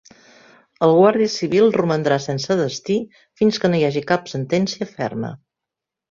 [0.85, 2.95] El guàrdia civil romandrà sense destí
[3.41, 5.31] fins que no hi hagi cap sentència ferma.